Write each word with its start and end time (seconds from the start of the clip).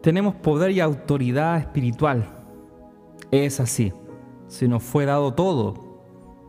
tenemos 0.00 0.34
poder 0.36 0.70
y 0.70 0.80
autoridad 0.80 1.58
espiritual. 1.58 2.24
Es 3.30 3.60
así. 3.60 3.92
Se 4.46 4.66
nos 4.66 4.82
fue 4.82 5.04
dado 5.04 5.34
todo. 5.34 5.74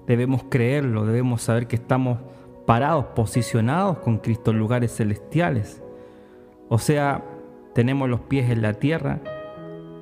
Debemos 0.07 0.43
creerlo, 0.49 1.05
debemos 1.05 1.41
saber 1.41 1.67
que 1.67 1.75
estamos 1.75 2.19
parados, 2.65 3.05
posicionados 3.15 3.99
con 3.99 4.17
Cristo 4.17 4.51
en 4.51 4.59
lugares 4.59 4.95
celestiales. 4.95 5.81
O 6.69 6.79
sea, 6.79 7.23
tenemos 7.73 8.09
los 8.09 8.21
pies 8.21 8.49
en 8.49 8.61
la 8.61 8.73
tierra, 8.73 9.19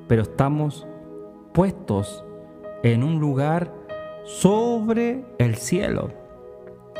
pero 0.08 0.22
estamos 0.22 0.86
puestos 1.52 2.24
en 2.82 3.02
un 3.02 3.20
lugar 3.20 3.74
sobre 4.24 5.24
el 5.38 5.56
cielo. 5.56 6.12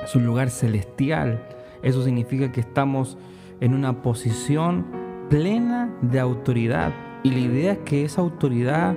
Es 0.03 0.15
un 0.17 0.27
lugar 0.27 0.51
celestial. 0.51 1.47
Eso 1.83 2.03
significa 2.03 2.53
que 2.53 2.61
estamos 2.61 3.17
en 3.61 3.75
una 3.75 4.03
posición 4.03 4.87
plena 5.29 5.80
de 6.03 6.21
autoridad. 6.21 6.93
Y 7.23 7.31
la 7.31 7.39
idea 7.39 7.73
es 7.73 7.79
que 7.79 8.05
esa 8.05 8.21
autoridad 8.21 8.97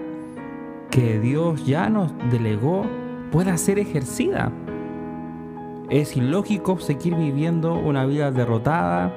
que 0.89 1.19
Dios 1.19 1.65
ya 1.65 1.89
nos 1.89 2.11
delegó 2.31 2.85
pueda 3.31 3.57
ser 3.57 3.79
ejercida. 3.79 4.51
Es 5.89 6.15
ilógico 6.15 6.79
seguir 6.79 7.15
viviendo 7.15 7.73
una 7.73 8.05
vida 8.05 8.31
derrotada, 8.31 9.11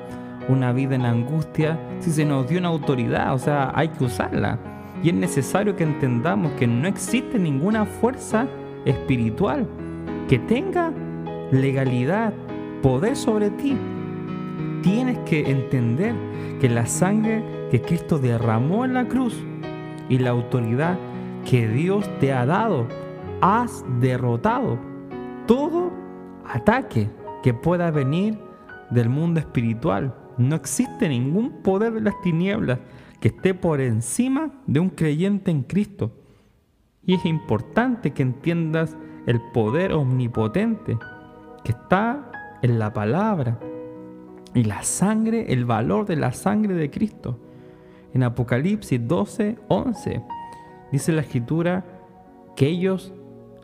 una 0.49 0.73
vida 0.73 0.95
en 0.95 1.05
angustia, 1.05 1.79
si 2.01 2.11
se 2.11 2.25
nos 2.25 2.49
dio 2.49 2.59
una 2.59 2.69
autoridad, 2.69 3.35
o 3.35 3.39
sea, 3.39 3.73
hay 3.75 3.89
que 3.89 4.05
usarla. 4.05 4.59
Y 5.03 5.11
es 5.11 5.15
necesario 5.15 5.77
que 5.77 5.85
entendamos 5.85 6.53
que 6.53 6.67
no 6.67 6.89
existe 6.89 7.39
ninguna 7.39 7.85
fuerza 7.85 8.47
espiritual 8.85 9.69
que 10.29 10.39
tenga 10.39 10.93
legalidad, 11.53 12.33
poder 12.83 13.17
sobre 13.17 13.51
ti. 13.51 13.77
Tienes 14.83 15.19
que 15.21 15.51
entender 15.51 16.15
que 16.61 16.69
la 16.69 16.87
sangre 16.87 17.45
que 17.71 17.83
Cristo 17.83 18.19
derramó 18.19 18.85
en 18.85 18.95
la 18.95 19.07
cruz 19.07 19.37
y 20.09 20.19
la 20.19 20.31
autoridad 20.31 20.99
que 21.49 21.69
Dios 21.69 22.09
te 22.19 22.33
ha 22.33 22.47
dado, 22.47 22.87
has 23.41 23.85
derrotado 24.01 24.79
todo 25.47 25.93
ataque 26.45 27.09
que 27.43 27.55
pueda 27.55 27.91
venir 27.91 28.39
del 28.91 29.09
mundo 29.09 29.41
espiritual. 29.41 30.15
No 30.39 30.57
existe 30.57 31.09
ningún 31.09 31.63
poder 31.63 31.95
de 31.95 32.01
las 32.01 32.21
tinieblas 32.21 32.79
que 33.21 33.29
esté 33.29 33.55
por 33.55 33.81
encima 33.81 34.51
de 34.67 34.81
un 34.81 34.91
creyente 34.91 35.51
en 35.51 35.63
Cristo. 35.63 36.13
Y 37.05 37.15
es 37.15 37.25
importante 37.25 38.13
que 38.13 38.23
entiendas 38.23 38.97
el 39.27 39.41
poder 39.53 39.93
omnipotente 39.93 40.99
que 41.65 41.73
está 41.73 42.59
en 42.63 42.79
la 42.79 42.93
palabra 42.93 43.59
y 44.55 44.65
la 44.65 44.83
sangre, 44.83 45.53
el 45.53 45.65
valor 45.65 46.07
de 46.07 46.17
la 46.17 46.33
sangre 46.33 46.75
de 46.75 46.91
Cristo. 46.91 47.39
En 48.15 48.23
Apocalipsis 48.23 49.07
12, 49.07 49.59
11 49.69 50.23
dice 50.93 51.13
la 51.13 51.23
escritura 51.23 51.85
que 52.55 52.67
ellos 52.67 53.13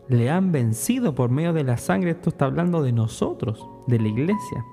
le 0.08 0.30
han 0.30 0.52
vencido 0.52 1.14
por 1.14 1.30
medio 1.30 1.52
de 1.52 1.64
la 1.64 1.76
sangre. 1.76 2.10
Esto 2.10 2.30
está 2.30 2.44
hablando 2.44 2.82
de 2.82 2.92
nosotros, 2.92 3.66
de 3.86 3.98
la 3.98 4.08
iglesia, 4.08 4.64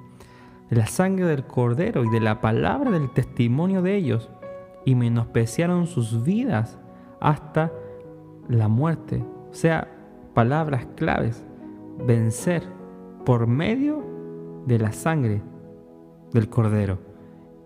de 0.69 0.75
la 0.75 0.87
sangre 0.87 1.25
del 1.25 1.45
cordero 1.45 2.03
y 2.03 2.09
de 2.09 2.19
la 2.19 2.41
palabra 2.41 2.91
del 2.91 3.11
testimonio 3.11 3.81
de 3.81 3.95
ellos. 3.95 4.29
Y 4.85 4.95
menospreciaron 4.95 5.87
sus 5.87 6.23
vidas 6.23 6.79
hasta 7.19 7.71
la 8.47 8.67
muerte. 8.67 9.23
O 9.51 9.53
sea, 9.53 9.87
palabras 10.33 10.87
claves. 10.95 11.45
Vencer 12.05 12.63
por 13.25 13.45
medio 13.45 14.03
de 14.65 14.79
la 14.79 14.91
sangre 14.91 15.41
del 16.33 16.49
cordero. 16.49 16.99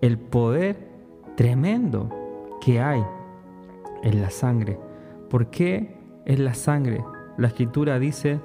El 0.01 0.17
poder 0.17 0.92
tremendo 1.35 2.09
que 2.61 2.81
hay 2.81 3.03
en 4.03 4.21
la 4.21 4.29
sangre. 4.29 4.79
¿Por 5.29 5.47
qué 5.47 5.97
en 6.25 6.45
la 6.45 6.53
sangre? 6.53 7.03
La 7.37 7.47
escritura 7.47 7.99
dice 7.99 8.39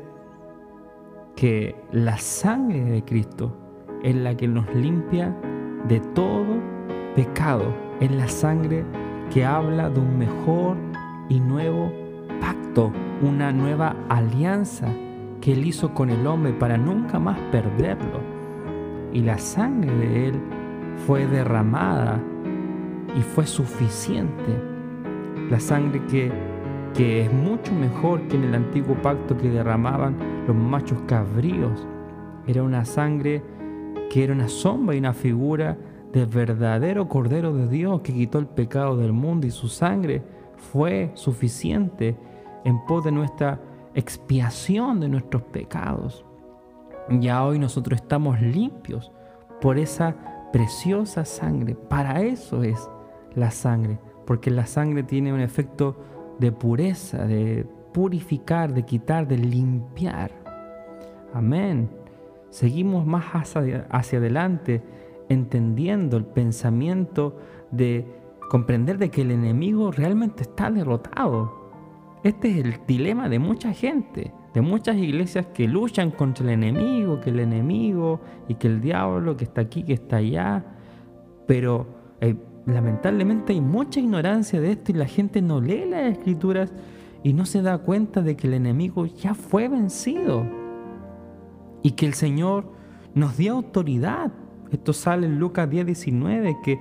que 1.37 1.77
la 1.93 2.19
sangre 2.19 2.83
de 2.83 3.05
Cristo 3.05 3.55
es 4.03 4.15
la 4.17 4.37
que 4.37 4.49
nos 4.49 4.73
limpia 4.75 5.37
de 5.87 6.01
todo 6.01 6.57
pecado. 7.15 7.75
Es 8.01 8.11
la 8.11 8.29
sangre 8.29 8.85
que 9.33 9.45
habla 9.45 9.91
de 9.91 10.01
un 10.01 10.19
mejor 10.19 10.77
y 11.29 11.41
nuevo 11.41 11.93
pacto, 12.41 12.93
una 13.23 13.53
nueva 13.53 13.95
alianza 14.09 14.89
que 15.41 15.53
Él 15.53 15.67
hizo 15.67 15.95
con 15.95 16.11
el 16.11 16.27
hombre 16.27 16.53
para 16.53 16.79
nunca 16.79 17.19
más 17.19 17.39
perderlo. 17.53 18.21
Y 19.13 19.21
la 19.21 19.39
sangre 19.39 19.95
de 19.95 20.29
Él 20.29 20.41
fue 21.07 21.27
derramada 21.27 22.21
y 23.17 23.23
fue 23.23 23.47
suficiente. 23.47 24.59
La 25.51 25.61
sangre 25.61 26.05
que 26.07 26.31
que 26.95 27.23
es 27.23 27.33
mucho 27.33 27.73
mejor 27.73 28.27
que 28.29 28.37
en 28.37 28.45
el 28.45 28.55
antiguo 28.55 28.97
pacto 28.97 29.37
que 29.37 29.49
derramaban 29.49 30.17
los 30.47 30.57
machos 30.57 30.99
cabríos. 31.07 31.87
Era 32.47 32.63
una 32.63 32.85
sangre 32.85 33.43
que 34.11 34.25
era 34.25 34.33
una 34.33 34.49
sombra 34.49 34.97
y 34.97 34.99
una 34.99 35.13
figura 35.13 35.77
del 36.13 36.27
verdadero 36.27 37.09
Cordero 37.09 37.53
de 37.53 37.69
Dios 37.69 38.01
que 38.01 38.13
quitó 38.13 38.39
el 38.39 38.47
pecado 38.47 38.97
del 38.97 39.13
mundo 39.13 39.47
y 39.47 39.51
su 39.51 39.69
sangre 39.69 40.23
fue 40.57 41.11
suficiente 41.15 42.17
en 42.65 42.85
pos 42.87 43.05
de 43.05 43.13
nuestra 43.13 43.61
expiación 43.95 44.99
de 44.99 45.09
nuestros 45.09 45.43
pecados. 45.43 46.25
Ya 47.11 47.45
hoy 47.45 47.59
nosotros 47.59 48.01
estamos 48.01 48.41
limpios 48.41 49.13
por 49.61 49.79
esa 49.79 50.51
preciosa 50.53 51.25
sangre. 51.25 51.75
Para 51.75 52.23
eso 52.23 52.63
es 52.63 52.91
la 53.35 53.51
sangre, 53.51 53.99
porque 54.27 54.51
la 54.51 54.67
sangre 54.67 55.03
tiene 55.03 55.33
un 55.33 55.41
efecto 55.41 55.97
de 56.39 56.53
pureza, 56.53 57.27
de 57.27 57.67
purificar, 57.93 58.73
de 58.73 58.85
quitar, 58.85 59.27
de 59.27 59.39
limpiar. 59.39 60.31
Amén. 61.35 61.91
Seguimos 62.51 63.07
más 63.07 63.25
hacia, 63.35 63.87
hacia 63.91 64.19
adelante 64.19 64.83
entendiendo 65.29 66.17
el 66.17 66.25
pensamiento 66.25 67.37
de 67.71 68.07
comprender 68.49 68.99
de 68.99 69.11
que 69.11 69.23
el 69.23 69.31
enemigo 69.31 69.93
realmente 69.93 70.43
está 70.43 70.71
derrotado. 70.71 71.69
Este 72.25 72.51
es 72.51 72.65
el 72.65 72.81
dilema 72.87 73.29
de 73.29 73.39
mucha 73.39 73.73
gente, 73.73 74.33
de 74.55 74.61
muchas 74.61 74.97
iglesias 74.97 75.47
que 75.55 75.69
luchan 75.69 76.11
contra 76.11 76.45
el 76.45 76.51
enemigo, 76.51 77.21
que 77.21 77.31
el 77.31 77.41
enemigo 77.41 78.21
y 78.49 78.55
que 78.55 78.67
el 78.67 78.81
diablo 78.81 79.37
que 79.37 79.45
está 79.45 79.61
aquí, 79.61 79.83
que 79.85 79.93
está 79.93 80.17
allá. 80.17 80.65
Pero 81.47 81.87
eh, 82.21 82.35
lamentablemente 82.69 83.55
hay 83.55 83.61
mucha 83.61 84.01
ignorancia 84.01 84.61
de 84.61 84.73
esto 84.73 84.93
y 84.93 84.95
la 84.95 85.07
gente 85.07 85.41
no 85.41 85.61
lee 85.61 85.87
las 85.89 86.13
escrituras 86.13 86.73
y 87.23 87.33
no 87.33 87.47
se 87.47 87.63
da 87.63 87.79
cuenta 87.79 88.21
de 88.21 88.37
que 88.37 88.47
el 88.47 88.55
enemigo 88.55 89.07
ya 89.07 89.35
fue 89.35 89.69
vencido 89.69 90.45
y 91.83 91.93
que 91.93 92.07
el 92.07 92.15
Señor 92.15 92.71
nos 93.15 93.37
dio 93.37 93.55
autoridad. 93.55 94.33
Esto 94.71 94.93
sale 94.93 95.27
en 95.27 95.39
Lucas 95.39 95.69
10, 95.69 95.87
19, 95.87 96.59
que 96.63 96.79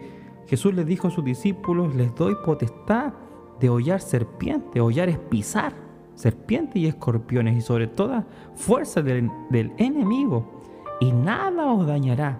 Jesús 0.48 0.74
le 0.74 0.84
dijo 0.84 1.08
a 1.08 1.12
sus 1.12 1.24
discípulos, 1.24 1.96
les 1.96 2.14
doy 2.16 2.36
potestad 2.46 3.14
de 3.60 3.70
hollar 3.70 4.02
serpientes, 4.02 4.82
hollar 4.82 5.10
es 5.10 5.18
pisar 5.18 5.74
serpientes 6.16 6.76
y 6.78 6.88
escorpiones 6.88 7.58
y 7.58 7.62
sobre 7.62 7.88
toda 7.88 8.26
fuerza 8.56 9.02
del 9.02 9.32
enemigo 9.78 10.62
y 11.00 11.12
nada 11.12 11.72
os 11.72 11.88
dañará. 11.88 12.40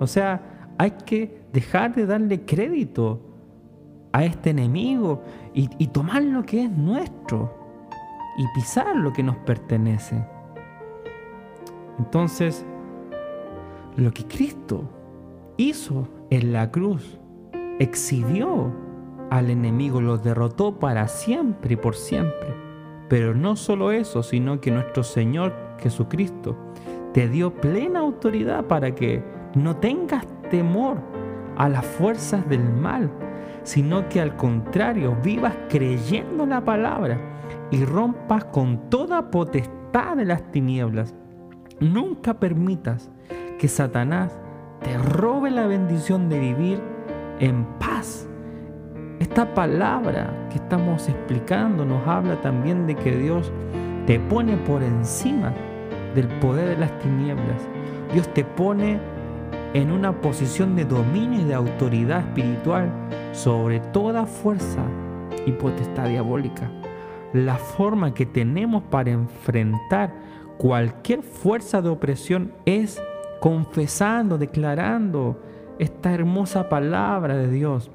O 0.00 0.06
sea, 0.06 0.57
hay 0.78 0.92
que 1.04 1.42
dejar 1.52 1.94
de 1.94 2.06
darle 2.06 2.44
crédito 2.44 3.20
a 4.12 4.24
este 4.24 4.50
enemigo 4.50 5.22
y, 5.52 5.88
tomar 5.88 6.22
lo 6.22 6.44
que 6.44 6.64
es 6.64 6.70
nuestro 6.70 7.52
y 8.38 8.44
pisar 8.54 8.96
lo 8.96 9.12
que 9.12 9.24
nos 9.24 9.36
pertenece. 9.38 10.24
Entonces, 11.98 12.64
lo 13.96 14.12
que 14.12 14.24
Cristo 14.24 14.88
hizo 15.56 16.08
en 16.30 16.52
la 16.52 16.70
cruz, 16.70 17.18
exhibió 17.80 18.72
al 19.30 19.50
enemigo, 19.50 20.00
lo 20.00 20.16
derrotó 20.16 20.78
para 20.78 21.08
siempre 21.08 21.74
y 21.74 21.76
por 21.76 21.96
siempre. 21.96 22.54
Pero 23.08 23.34
no 23.34 23.56
solo 23.56 23.90
eso, 23.90 24.22
sino 24.22 24.60
que 24.60 24.70
nuestro 24.70 25.02
Señor 25.02 25.52
Jesucristo 25.80 26.56
te 27.12 27.28
dio 27.28 27.52
plena 27.52 28.00
autoridad 28.00 28.66
para 28.66 28.94
que 28.94 29.24
no 29.54 29.76
tengas 29.76 30.24
temor 30.48 30.98
a 31.56 31.68
las 31.68 31.84
fuerzas 31.84 32.48
del 32.48 32.62
mal, 32.62 33.10
sino 33.62 34.08
que 34.08 34.20
al 34.20 34.36
contrario 34.36 35.16
vivas 35.22 35.54
creyendo 35.68 36.46
la 36.46 36.64
palabra 36.64 37.18
y 37.70 37.84
rompas 37.84 38.44
con 38.46 38.88
toda 38.90 39.30
potestad 39.30 40.16
de 40.16 40.24
las 40.24 40.50
tinieblas. 40.50 41.14
Nunca 41.80 42.34
permitas 42.34 43.10
que 43.58 43.68
Satanás 43.68 44.38
te 44.82 44.96
robe 44.96 45.50
la 45.50 45.66
bendición 45.66 46.28
de 46.28 46.38
vivir 46.38 46.80
en 47.40 47.64
paz. 47.78 48.28
Esta 49.18 49.54
palabra 49.54 50.48
que 50.50 50.56
estamos 50.56 51.08
explicando 51.08 51.84
nos 51.84 52.06
habla 52.06 52.40
también 52.40 52.86
de 52.86 52.94
que 52.94 53.16
Dios 53.16 53.52
te 54.06 54.20
pone 54.20 54.56
por 54.56 54.82
encima 54.82 55.52
del 56.14 56.28
poder 56.38 56.68
de 56.68 56.78
las 56.78 56.96
tinieblas. 57.00 57.68
Dios 58.12 58.32
te 58.32 58.44
pone 58.44 58.98
en 59.74 59.92
una 59.92 60.20
posición 60.20 60.76
de 60.76 60.84
dominio 60.84 61.40
y 61.40 61.44
de 61.44 61.54
autoridad 61.54 62.20
espiritual 62.20 62.90
sobre 63.32 63.80
toda 63.80 64.26
fuerza 64.26 64.84
y 65.46 65.52
potestad 65.52 66.08
diabólica. 66.08 66.70
La 67.32 67.56
forma 67.56 68.14
que 68.14 68.26
tenemos 68.26 68.82
para 68.84 69.10
enfrentar 69.10 70.14
cualquier 70.56 71.22
fuerza 71.22 71.82
de 71.82 71.90
opresión 71.90 72.52
es 72.64 73.02
confesando, 73.40 74.38
declarando 74.38 75.40
esta 75.78 76.12
hermosa 76.12 76.68
palabra 76.68 77.36
de 77.36 77.50
Dios. 77.50 77.90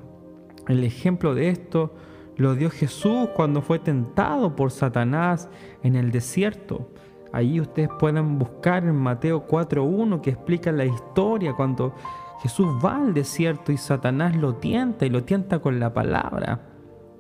El 0.68 0.84
ejemplo 0.84 1.36
de 1.36 1.50
esto 1.50 1.94
lo 2.38 2.56
dio 2.56 2.69
Jesús 2.69 3.30
cuando 3.36 3.62
fue 3.62 3.80
tentado 3.80 4.56
por 4.56 4.72
Satanás 4.72 5.50
en 5.84 5.96
el 5.96 6.12
desierto. 6.12 6.90
Allí 7.33 7.59
ustedes 7.59 7.89
pueden 8.00 8.38
buscar 8.38 8.83
en 8.83 8.95
Mateo 8.95 9.47
4.1 9.47 10.21
que 10.21 10.30
explica 10.30 10.71
la 10.71 10.85
historia 10.85 11.53
cuando 11.53 11.95
Jesús 12.44 12.68
va 12.83 12.97
al 12.97 13.15
desierto 13.15 13.71
y 13.71 13.77
Satanás 13.77 14.35
lo 14.35 14.56
tienta 14.56 15.07
y 15.07 15.09
lo 15.09 15.24
tienta 15.24 15.57
con 15.57 15.80
la 15.80 15.94
palabra. 15.95 16.62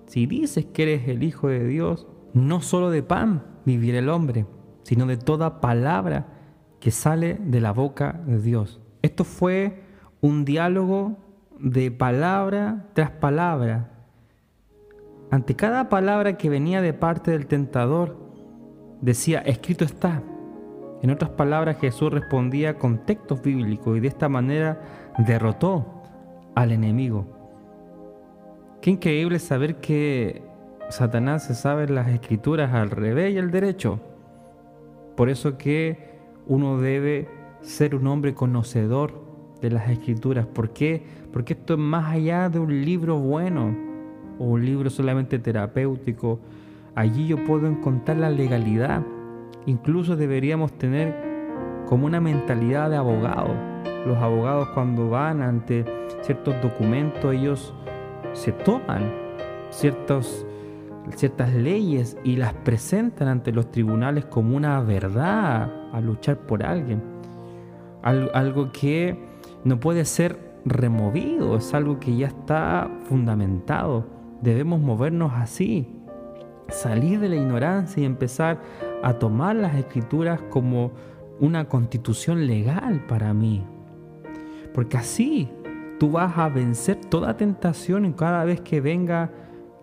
Si 0.05 0.27
dices 0.27 0.65
que 0.65 0.83
eres 0.83 1.07
el 1.07 1.23
Hijo 1.23 1.47
de 1.47 1.65
Dios, 1.65 2.07
no 2.33 2.61
solo 2.61 2.91
de 2.91 3.01
pan 3.01 3.43
vivirá 3.65 3.97
el 3.97 4.09
hombre, 4.09 4.45
sino 4.83 5.07
de 5.07 5.17
toda 5.17 5.59
palabra 5.59 6.27
que 6.79 6.91
sale 6.91 7.39
de 7.43 7.59
la 7.59 7.71
boca 7.71 8.21
de 8.27 8.39
Dios. 8.39 8.81
Esto 9.01 9.23
fue 9.23 9.81
un 10.21 10.45
diálogo 10.45 11.17
de 11.59 11.89
palabra 11.89 12.89
tras 12.93 13.09
palabra. 13.09 13.89
Ante 15.31 15.55
cada 15.55 15.89
palabra 15.89 16.37
que 16.37 16.51
venía 16.51 16.83
de 16.83 16.93
parte 16.93 17.31
del 17.31 17.47
tentador, 17.47 18.22
decía, 19.03 19.39
escrito 19.39 19.83
está. 19.83 20.21
En 21.01 21.11
otras 21.11 21.31
palabras, 21.31 21.77
Jesús 21.79 22.11
respondía 22.11 22.77
con 22.77 23.05
textos 23.05 23.41
bíblicos 23.41 23.97
y 23.97 23.99
de 23.99 24.07
esta 24.07 24.29
manera 24.29 24.81
derrotó 25.27 25.85
al 26.55 26.71
enemigo. 26.71 27.25
Qué 28.81 28.91
increíble 28.91 29.39
saber 29.39 29.75
que 29.77 30.41
Satanás 30.89 31.45
se 31.45 31.55
sabe 31.55 31.87
las 31.89 32.07
escrituras 32.07 32.73
al 32.73 32.89
revés 32.89 33.33
y 33.33 33.37
al 33.37 33.51
derecho. 33.51 33.99
Por 35.17 35.29
eso 35.29 35.57
que 35.57 36.13
uno 36.47 36.79
debe 36.79 37.27
ser 37.61 37.95
un 37.95 38.07
hombre 38.07 38.33
conocedor 38.33 39.21
de 39.61 39.69
las 39.69 39.89
escrituras. 39.89 40.45
¿Por 40.45 40.71
qué? 40.71 41.03
Porque 41.31 41.53
esto 41.53 41.73
es 41.73 41.79
más 41.79 42.13
allá 42.13 42.49
de 42.49 42.59
un 42.59 42.83
libro 42.85 43.17
bueno 43.17 43.75
o 44.39 44.45
un 44.45 44.65
libro 44.65 44.89
solamente 44.89 45.39
terapéutico. 45.39 46.39
Allí 46.95 47.27
yo 47.27 47.43
puedo 47.43 47.67
encontrar 47.67 48.17
la 48.17 48.29
legalidad. 48.29 49.03
Incluso 49.65 50.15
deberíamos 50.15 50.73
tener 50.73 51.15
como 51.87 52.05
una 52.05 52.21
mentalidad 52.21 52.89
de 52.89 52.97
abogado. 52.97 53.53
Los 54.05 54.17
abogados 54.17 54.69
cuando 54.73 55.09
van 55.09 55.41
ante 55.41 55.85
ciertos 56.21 56.55
documentos, 56.61 57.33
ellos 57.33 57.73
se 58.33 58.51
toman 58.51 59.11
ciertas 59.69 60.45
leyes 61.55 62.17
y 62.23 62.35
las 62.35 62.53
presentan 62.53 63.27
ante 63.27 63.51
los 63.51 63.71
tribunales 63.71 64.25
como 64.25 64.55
una 64.55 64.79
verdad 64.81 65.71
a 65.91 66.01
luchar 66.01 66.37
por 66.37 66.63
alguien. 66.63 67.01
algo 68.01 68.71
que 68.71 69.17
no 69.63 69.79
puede 69.79 70.05
ser 70.05 70.53
removido, 70.65 71.55
es 71.57 71.73
algo 71.73 71.99
que 71.99 72.15
ya 72.15 72.27
está 72.27 72.89
fundamentado. 73.05 74.05
Debemos 74.41 74.81
movernos 74.81 75.31
así, 75.33 75.87
salir 76.69 77.19
de 77.19 77.29
la 77.29 77.35
ignorancia 77.35 78.01
y 78.01 78.05
empezar 78.05 78.59
a 79.03 79.13
tomar 79.13 79.55
las 79.55 79.75
escrituras 79.75 80.41
como 80.49 80.91
una 81.39 81.67
constitución 81.67 82.47
legal 82.47 83.05
para 83.07 83.33
mí. 83.33 83.63
Porque 84.73 84.97
así 84.97 85.49
tú 85.99 86.11
vas 86.11 86.37
a 86.37 86.49
vencer 86.49 86.97
toda 86.97 87.37
tentación 87.37 88.05
y 88.05 88.13
cada 88.13 88.43
vez 88.43 88.61
que 88.61 88.81
venga 88.81 89.31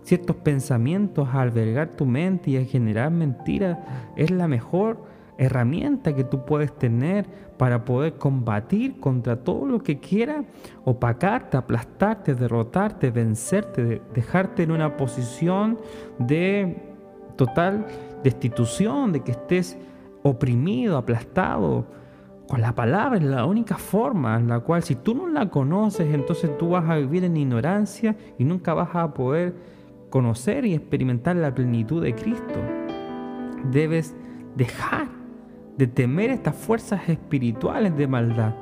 ciertos 0.02 0.36
pensamientos 0.36 1.28
a 1.28 1.42
albergar 1.42 1.88
tu 1.90 2.06
mente 2.06 2.50
y 2.50 2.56
a 2.56 2.64
generar 2.64 3.10
mentiras, 3.10 3.78
es 4.16 4.30
la 4.30 4.48
mejor 4.48 5.09
herramienta 5.40 6.14
que 6.14 6.22
tú 6.22 6.44
puedes 6.44 6.70
tener 6.76 7.26
para 7.56 7.86
poder 7.86 8.14
combatir 8.18 9.00
contra 9.00 9.36
todo 9.42 9.66
lo 9.66 9.82
que 9.82 9.98
quiera 9.98 10.44
opacarte, 10.84 11.56
aplastarte, 11.56 12.34
derrotarte, 12.34 13.10
vencerte, 13.10 14.02
dejarte 14.14 14.64
en 14.64 14.70
una 14.70 14.98
posición 14.98 15.78
de 16.18 16.76
total 17.36 17.86
destitución, 18.22 19.12
de 19.12 19.20
que 19.20 19.32
estés 19.32 19.78
oprimido, 20.22 20.98
aplastado. 20.98 21.86
Con 22.46 22.60
la 22.60 22.74
palabra 22.74 23.16
es 23.16 23.24
la 23.24 23.46
única 23.46 23.78
forma 23.78 24.36
en 24.36 24.48
la 24.48 24.60
cual 24.60 24.82
si 24.82 24.94
tú 24.94 25.14
no 25.14 25.26
la 25.26 25.48
conoces, 25.48 26.12
entonces 26.12 26.56
tú 26.58 26.70
vas 26.70 26.86
a 26.90 26.96
vivir 26.96 27.24
en 27.24 27.38
ignorancia 27.38 28.14
y 28.38 28.44
nunca 28.44 28.74
vas 28.74 28.94
a 28.94 29.14
poder 29.14 29.54
conocer 30.10 30.66
y 30.66 30.74
experimentar 30.74 31.36
la 31.36 31.54
plenitud 31.54 32.02
de 32.02 32.14
Cristo. 32.14 32.60
Debes 33.70 34.14
dejar 34.54 35.19
de 35.80 35.86
temer 35.86 36.28
estas 36.28 36.54
fuerzas 36.56 37.08
espirituales 37.08 37.96
de 37.96 38.06
maldad. 38.06 38.54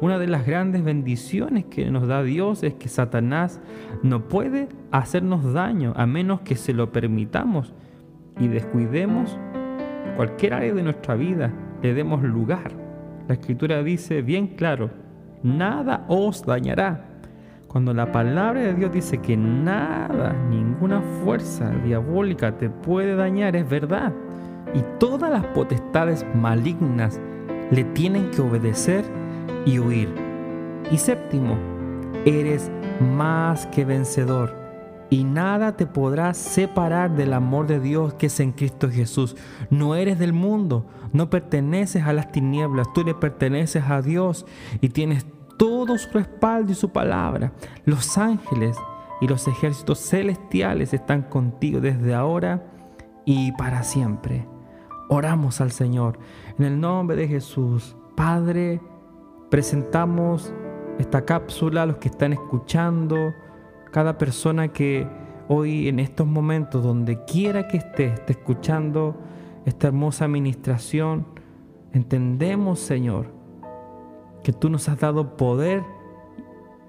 Una 0.00 0.18
de 0.18 0.26
las 0.26 0.46
grandes 0.46 0.82
bendiciones 0.82 1.66
que 1.66 1.90
nos 1.90 2.08
da 2.08 2.22
Dios 2.22 2.62
es 2.62 2.72
que 2.72 2.88
Satanás 2.88 3.60
no 4.02 4.26
puede 4.26 4.70
hacernos 4.90 5.52
daño 5.52 5.92
a 5.96 6.06
menos 6.06 6.40
que 6.40 6.56
se 6.56 6.72
lo 6.72 6.90
permitamos 6.90 7.74
y 8.40 8.48
descuidemos 8.48 9.38
cualquier 10.16 10.54
área 10.54 10.72
de 10.72 10.82
nuestra 10.82 11.14
vida, 11.14 11.52
le 11.82 11.92
demos 11.92 12.22
lugar. 12.22 12.72
La 13.28 13.34
escritura 13.34 13.82
dice 13.82 14.22
bien 14.22 14.46
claro, 14.56 14.90
nada 15.42 16.06
os 16.08 16.42
dañará. 16.42 17.04
Cuando 17.68 17.92
la 17.92 18.10
palabra 18.10 18.62
de 18.62 18.72
Dios 18.72 18.92
dice 18.92 19.18
que 19.18 19.36
nada, 19.36 20.32
ninguna 20.48 21.02
fuerza 21.22 21.68
diabólica 21.84 22.56
te 22.56 22.70
puede 22.70 23.14
dañar, 23.14 23.56
es 23.56 23.68
verdad 23.68 24.14
y 24.74 24.82
todas 24.98 25.30
las 25.30 25.44
potestades 25.46 26.26
malignas 26.34 27.20
le 27.70 27.84
tienen 27.84 28.30
que 28.30 28.42
obedecer 28.42 29.04
y 29.66 29.78
huir. 29.78 30.14
Y 30.90 30.98
séptimo, 30.98 31.56
eres 32.24 32.70
más 33.00 33.66
que 33.66 33.84
vencedor 33.84 34.62
y 35.12 35.24
nada 35.24 35.76
te 35.76 35.86
podrá 35.86 36.32
separar 36.32 37.14
del 37.14 37.34
amor 37.34 37.66
de 37.66 37.80
Dios 37.80 38.14
que 38.14 38.26
es 38.26 38.40
en 38.40 38.52
Cristo 38.52 38.88
Jesús. 38.90 39.36
No 39.68 39.94
eres 39.94 40.18
del 40.18 40.32
mundo, 40.32 40.86
no 41.12 41.28
perteneces 41.28 42.04
a 42.04 42.14
las 42.14 42.32
tinieblas, 42.32 42.90
tú 42.94 43.04
le 43.04 43.14
perteneces 43.14 43.84
a 43.90 44.00
Dios 44.00 44.46
y 44.80 44.88
tienes 44.88 45.26
todo 45.58 45.98
su 45.98 46.10
respaldo 46.12 46.72
y 46.72 46.74
su 46.74 46.88
palabra. 46.88 47.52
Los 47.84 48.16
ángeles 48.16 48.74
y 49.20 49.28
los 49.28 49.46
ejércitos 49.48 49.98
celestiales 49.98 50.94
están 50.94 51.22
contigo 51.24 51.80
desde 51.80 52.14
ahora 52.14 52.64
y 53.26 53.52
para 53.52 53.82
siempre. 53.82 54.46
Oramos 55.14 55.60
al 55.60 55.72
Señor. 55.72 56.18
En 56.58 56.64
el 56.64 56.80
nombre 56.80 57.16
de 57.16 57.28
Jesús, 57.28 57.94
Padre, 58.16 58.80
presentamos 59.50 60.54
esta 60.98 61.26
cápsula 61.26 61.82
a 61.82 61.86
los 61.86 61.98
que 61.98 62.08
están 62.08 62.32
escuchando, 62.32 63.34
cada 63.90 64.16
persona 64.16 64.68
que 64.68 65.06
hoy 65.48 65.88
en 65.88 65.98
estos 65.98 66.26
momentos, 66.26 66.82
donde 66.82 67.22
quiera 67.26 67.68
que 67.68 67.76
esté, 67.76 68.06
esté 68.06 68.32
escuchando 68.32 69.14
esta 69.66 69.88
hermosa 69.88 70.24
administración, 70.24 71.26
entendemos, 71.92 72.80
Señor, 72.80 73.26
que 74.42 74.54
tú 74.54 74.70
nos 74.70 74.88
has 74.88 74.98
dado 74.98 75.36
poder 75.36 75.82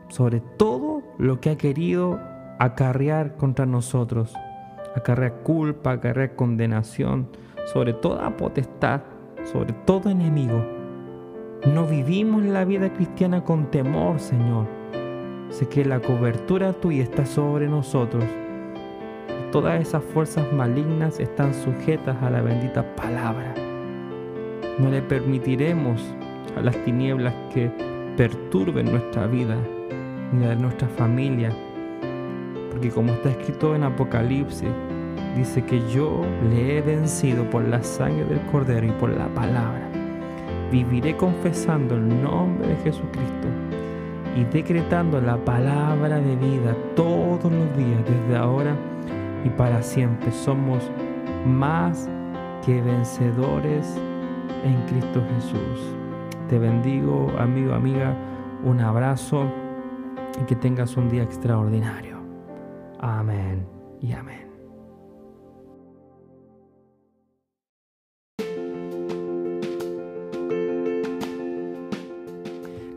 sobre 0.07 0.39
todo 0.39 1.03
lo 1.17 1.41
que 1.41 1.49
ha 1.49 1.57
querido 1.57 2.21
acarrear 2.57 3.35
contra 3.35 3.65
nosotros, 3.65 4.33
acarrear 4.95 5.43
culpa, 5.43 5.91
acarrear 5.91 6.37
condenación 6.37 7.27
sobre 7.65 7.93
toda 7.93 8.35
potestad, 8.35 9.01
sobre 9.43 9.73
todo 9.85 10.09
enemigo. 10.09 10.63
No 11.65 11.85
vivimos 11.85 12.43
la 12.43 12.65
vida 12.65 12.91
cristiana 12.91 13.43
con 13.43 13.71
temor, 13.71 14.19
Señor. 14.19 14.67
Sé 15.49 15.67
que 15.67 15.85
la 15.85 15.99
cobertura 15.99 16.73
tuya 16.73 17.03
está 17.03 17.25
sobre 17.25 17.67
nosotros. 17.67 18.23
todas 19.51 19.79
esas 19.79 20.03
fuerzas 20.03 20.51
malignas 20.51 21.19
están 21.19 21.53
sujetas 21.53 22.17
a 22.23 22.31
la 22.31 22.41
bendita 22.41 22.83
palabra. 22.95 23.53
No 24.79 24.89
le 24.89 25.03
permitiremos 25.03 26.01
a 26.57 26.61
las 26.61 26.75
tinieblas 26.83 27.35
que 27.53 27.69
perturben 28.17 28.91
nuestra 28.91 29.27
vida 29.27 29.55
ni 30.33 30.45
a 30.47 30.55
nuestra 30.55 30.87
familia. 30.87 31.51
Porque 32.71 32.89
como 32.89 33.13
está 33.13 33.29
escrito 33.29 33.75
en 33.75 33.83
Apocalipsis, 33.83 34.69
dice 35.35 35.63
que 35.63 35.79
yo 35.89 36.21
le 36.49 36.77
he 36.77 36.81
vencido 36.81 37.49
por 37.49 37.63
la 37.67 37.81
sangre 37.83 38.25
del 38.25 38.41
Cordero 38.51 38.87
y 38.87 38.91
por 38.91 39.09
la 39.09 39.27
palabra. 39.29 39.89
Viviré 40.71 41.15
confesando 41.15 41.95
el 41.95 42.23
nombre 42.23 42.67
de 42.67 42.75
Jesucristo 42.77 43.47
y 44.35 44.43
decretando 44.45 45.21
la 45.21 45.37
palabra 45.37 46.19
de 46.19 46.35
vida 46.35 46.75
todos 46.95 47.51
los 47.51 47.77
días 47.77 48.03
desde 48.05 48.37
ahora 48.37 48.75
y 49.43 49.49
para 49.49 49.81
siempre. 49.81 50.31
Somos 50.31 50.89
más 51.45 52.09
que 52.65 52.81
vencedores 52.81 53.99
en 54.63 54.75
Cristo 54.87 55.21
Jesús. 55.35 55.95
Te 56.49 56.57
bendigo, 56.57 57.31
amigo, 57.37 57.73
amiga. 57.73 58.15
Un 58.63 58.79
abrazo 58.79 59.45
y 60.41 60.45
que 60.45 60.55
tengas 60.55 60.95
un 60.97 61.09
día 61.09 61.23
extraordinario. 61.23 62.17
Amén 62.99 63.65
y 63.99 64.13
amén. 64.13 64.52